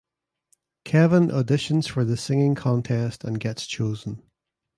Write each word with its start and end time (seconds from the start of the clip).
Kevin 0.83 1.27
auditions 1.27 1.87
for 1.87 2.03
the 2.03 2.17
singing 2.17 2.55
contest 2.55 3.23
and 3.23 3.39
gets 3.39 3.67
chosen. 3.67 4.23